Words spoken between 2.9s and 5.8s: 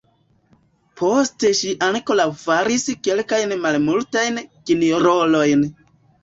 kelkajn malmultajn kinrolojn.